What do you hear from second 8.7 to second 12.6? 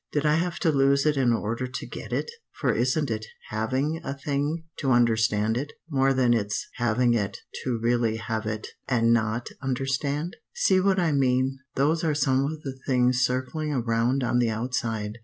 and not understand? See what I mean? Those are some